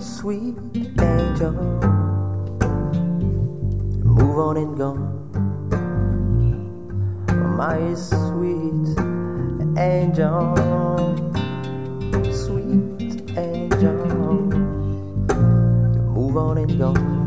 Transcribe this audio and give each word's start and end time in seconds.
sweet 0.00 0.56
angel. 0.98 1.52
Move 4.02 4.38
on 4.38 4.56
and 4.56 4.76
gone, 4.78 5.28
my 7.56 7.94
sweet 7.94 8.98
angel, 9.78 10.56
sweet 12.32 13.36
angel. 13.36 13.92
Move 16.14 16.36
on 16.36 16.58
and 16.58 16.78
gone. 16.78 17.18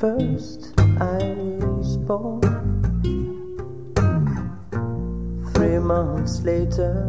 First, 0.00 0.74
I 1.00 1.36
was 1.60 1.96
born. 1.98 2.53
Three 5.54 5.78
months 5.78 6.42
later, 6.42 7.08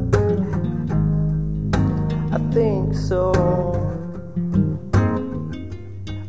I 2.32 2.38
think 2.54 2.94
so. 2.94 3.32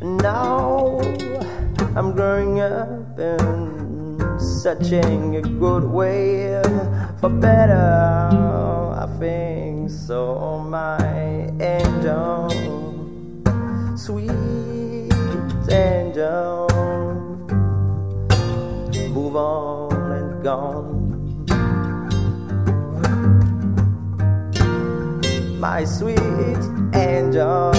Now 0.02 1.01
I'm 1.95 2.12
growing 2.12 2.61
up 2.61 3.19
and 3.19 4.41
searching 4.41 5.37
a 5.37 5.42
good 5.42 5.84
way 5.84 6.62
for 7.20 7.29
better. 7.29 8.30
I 8.97 9.06
think 9.19 9.91
so, 9.91 10.58
my 10.58 10.98
angel, 11.61 12.51
sweet 13.97 15.12
angel, 15.70 16.69
move 19.12 19.36
on 19.36 20.12
and 20.12 20.42
gone. 20.42 21.16
My 25.58 25.84
sweet 25.86 26.18
angel, 26.94 27.72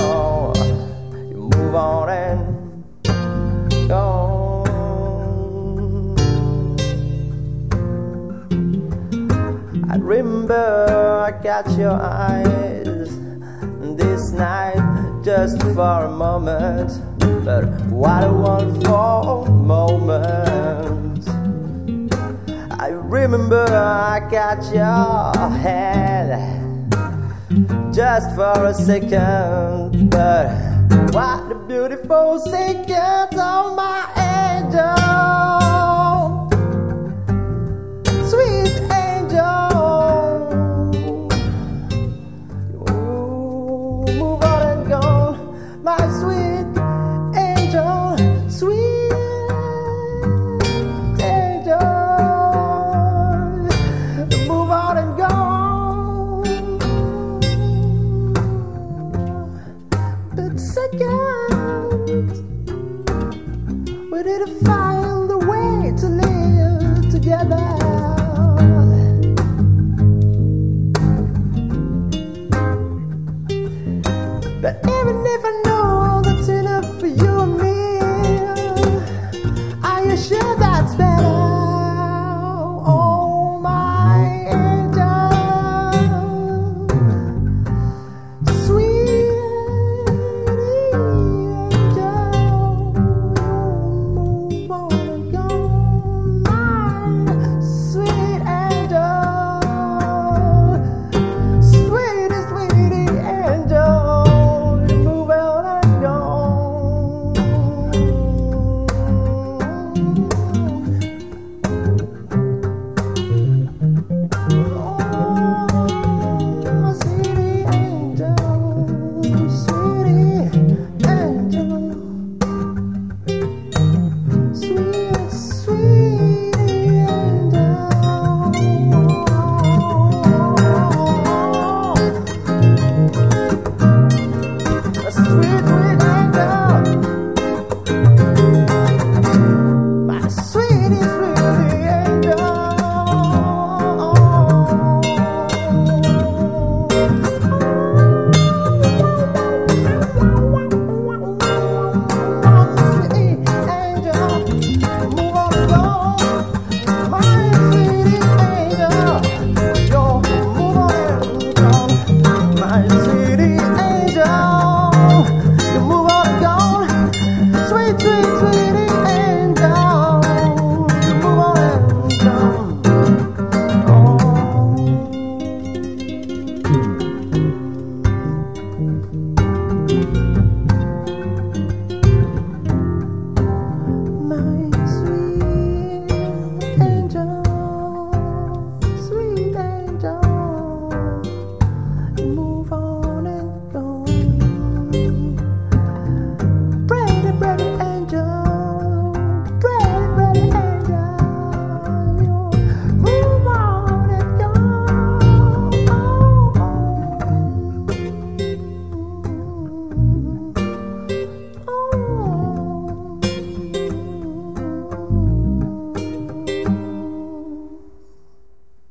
you 1.30 1.50
move 1.54 1.76
on 1.76 2.10
and 2.10 3.88
gone. 3.88 4.68
I 9.90 9.96
remember 9.98 11.24
I 11.24 11.32
got 11.44 11.70
your 11.78 11.92
eyes 11.92 13.10
this 13.96 14.32
night 14.32 15.22
just 15.24 15.62
for 15.62 16.06
a 16.06 16.12
moment, 16.12 16.92
but 17.46 17.66
what 17.92 18.24
a 18.24 18.34
wonderful 18.34 19.46
moment. 19.46 21.30
I 22.72 22.90
remember 22.90 23.66
I 23.68 24.20
got 24.32 24.64
your 24.74 25.50
hand 25.60 26.57
just 27.94 28.36
for 28.36 28.66
a 28.66 28.74
second, 28.74 30.10
but 30.10 30.52
what 31.14 31.52
a 31.52 31.56
beautiful 31.68 32.40
second. 32.40 33.27
We 62.18 62.24
did 64.24 64.42
a 64.42 64.48
fire? 64.66 65.07